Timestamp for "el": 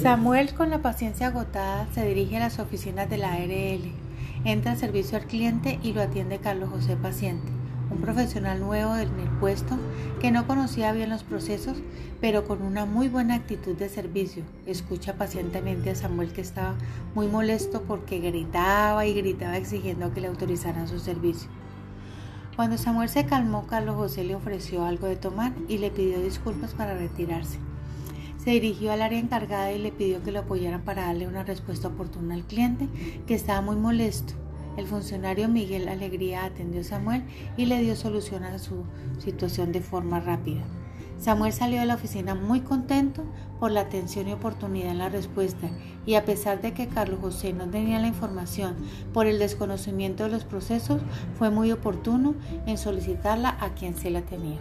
9.18-9.28, 34.78-34.86, 49.26-49.38